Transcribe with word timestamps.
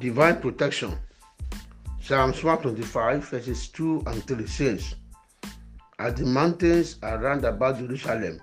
divine 0.00 0.40
protection. 0.40 0.98
Psalms 2.00 2.42
125, 2.42 3.28
verses 3.28 3.68
2 3.68 4.02
and 4.06 4.22
3 4.26 4.46
says, 4.46 4.94
As 5.98 6.14
the 6.14 6.26
mountains 6.26 6.96
are 7.02 7.18
round 7.18 7.44
about 7.44 7.78
Jerusalem, 7.78 8.40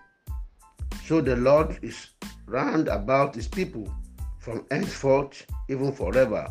so 1.05 1.21
the 1.21 1.35
Lord 1.35 1.77
is 1.81 2.09
round 2.45 2.87
about 2.87 3.35
his 3.35 3.47
people 3.47 3.93
from 4.39 4.65
henceforth, 4.71 5.45
even 5.69 5.91
forever. 5.91 6.47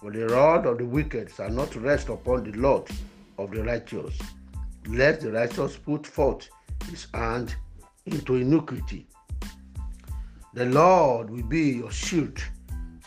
For 0.00 0.12
the 0.12 0.26
rod 0.28 0.66
of 0.66 0.78
the 0.78 0.84
wicked 0.84 1.30
shall 1.34 1.50
not 1.50 1.74
rest 1.74 2.10
upon 2.10 2.44
the 2.44 2.56
lot 2.58 2.90
of 3.38 3.50
the 3.50 3.64
righteous. 3.64 4.16
Let 4.86 5.20
the 5.20 5.32
righteous 5.32 5.76
put 5.76 6.06
forth 6.06 6.48
his 6.90 7.08
hand 7.12 7.56
into 8.04 8.36
iniquity. 8.36 9.08
The 10.54 10.66
Lord 10.66 11.30
will 11.30 11.42
be 11.42 11.72
your 11.72 11.90
shield 11.90 12.40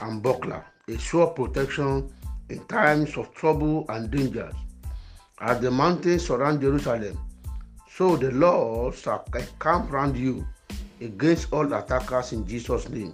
and 0.02 0.22
buckler, 0.24 0.66
a 0.88 0.98
sure 0.98 1.28
protection 1.28 2.12
in 2.50 2.64
times 2.66 3.18
of 3.18 3.34
trouble 3.34 3.86
and 3.90 4.10
dangers. 4.12 4.54
As 5.42 5.60
the 5.62 5.72
mountains 5.72 6.26
surround 6.26 6.62
Jerusalem, 6.62 7.18
so 7.96 8.18
the 8.18 8.32
Lord 8.32 8.96
shall 8.96 9.26
camp 9.60 9.92
round 9.92 10.18
you 10.18 10.48
against 11.02 11.52
all 11.54 11.74
attackers 11.74 12.34
in 12.34 12.46
Jesus' 12.48 12.90
name. 12.90 13.14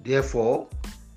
Therefore, 0.00 0.68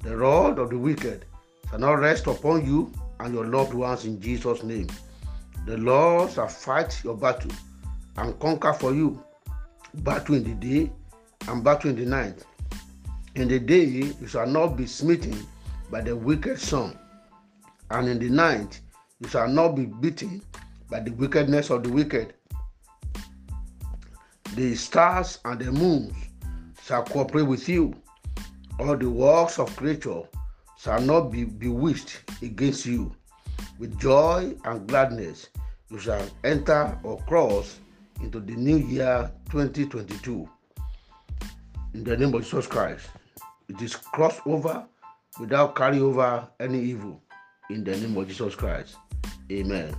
the 0.03 0.15
rod 0.15 0.59
of 0.59 0.69
the 0.69 0.77
wicked 0.77 1.25
shall 1.69 1.79
not 1.79 1.93
rest 1.93 2.27
upon 2.27 2.65
you 2.65 2.91
and 3.19 3.33
your 3.33 3.45
loved 3.45 3.73
ones 3.73 4.05
in 4.05 4.21
Jesus' 4.21 4.63
name. 4.63 4.87
The 5.65 5.77
Lord 5.77 6.31
shall 6.31 6.47
fight 6.47 7.03
your 7.03 7.15
battle 7.15 7.51
and 8.17 8.39
conquer 8.39 8.73
for 8.73 8.93
you 8.93 9.23
battle 9.95 10.35
in 10.35 10.43
the 10.43 10.53
day 10.53 10.91
and 11.47 11.63
battle 11.63 11.89
in 11.89 11.95
the 11.95 12.05
night. 12.05 12.43
In 13.35 13.49
the 13.49 13.59
day 13.59 13.83
you 13.83 14.27
shall 14.27 14.47
not 14.47 14.77
be 14.77 14.85
smitten 14.87 15.45
by 15.91 15.99
the 15.99 16.15
wicked 16.15 16.57
sun, 16.57 16.97
and 17.91 18.07
in 18.07 18.17
the 18.17 18.29
night 18.29 18.79
you 19.19 19.27
shall 19.27 19.49
not 19.49 19.75
be 19.75 19.87
beaten 19.87 20.41
by 20.89 21.01
the 21.01 21.11
wickedness 21.11 21.69
of 21.69 21.83
the 21.83 21.89
wicked. 21.89 22.33
The 24.55 24.73
stars 24.75 25.39
and 25.43 25.59
the 25.59 25.69
moons 25.69 26.15
shall 26.81 27.03
cooperate 27.03 27.43
with 27.43 27.67
you. 27.67 27.93
All 28.79 28.95
the 28.95 29.09
works 29.09 29.59
of 29.59 29.75
creature 29.75 30.21
shall 30.77 31.01
not 31.01 31.29
be 31.29 31.43
bewitched 31.43 32.21
against 32.41 32.85
you. 32.85 33.13
With 33.79 33.99
joy 33.99 34.55
and 34.63 34.87
gladness 34.87 35.49
you 35.89 35.99
shall 35.99 36.25
enter 36.45 36.97
or 37.03 37.17
cross 37.27 37.81
into 38.21 38.39
the 38.39 38.55
new 38.55 38.77
year 38.77 39.29
2022. 39.49 40.47
In 41.95 42.03
the 42.03 42.17
name 42.17 42.33
of 42.33 42.43
Jesus 42.43 42.67
Christ. 42.67 43.07
It 43.69 43.81
is 43.81 43.95
crossed 43.95 44.41
over 44.45 44.85
without 45.39 45.77
carry 45.77 46.01
over 46.01 46.45
any 46.59 46.81
evil. 46.81 47.23
In 47.69 47.85
the 47.85 47.95
name 47.95 48.17
of 48.17 48.27
Jesus 48.27 48.53
Christ. 48.53 48.97
Amen. 49.49 49.95